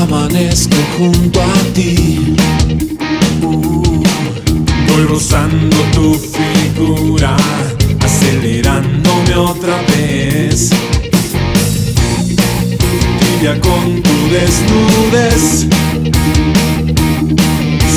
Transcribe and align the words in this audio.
Amanezco 0.00 0.76
junto 0.96 1.42
a 1.42 1.44
ti. 1.74 2.34
Uh, 3.42 4.02
voy 4.88 5.04
rozando 5.06 5.76
tu 5.92 6.14
figura, 6.14 7.36
acelerándome 8.00 9.36
otra 9.36 9.76
vez. 9.88 10.70
Con 13.44 14.02
tu 14.02 14.30
desnudez. 14.30 15.66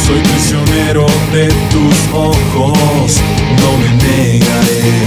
Soy 0.06 0.20
prisionero 0.20 1.08
de 1.32 1.48
tus 1.72 2.14
ojos, 2.14 3.22
no 3.62 3.78
me 3.78 3.90
negaré. 4.04 5.07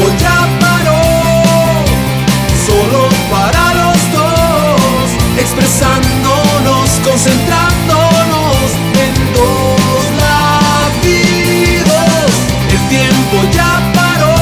tiempo 0.00 0.16
ya 0.18 0.48
paró, 0.58 1.02
solo 2.66 3.08
para 3.30 3.74
los 3.74 3.98
dos, 4.12 5.10
expresándonos, 5.38 6.88
concentrándonos 7.04 8.70
en 9.04 9.12
dos 9.34 10.02
latidos. 10.96 11.20
El 12.70 12.80
tiempo 12.88 13.36
ya 13.52 13.72
paró, 13.94 14.36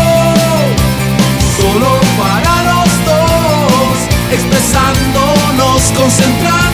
solo 1.60 1.90
para 2.18 2.52
los 2.70 2.90
dos, 3.04 3.96
expresándonos, 4.30 5.80
concentrándonos 5.96 6.67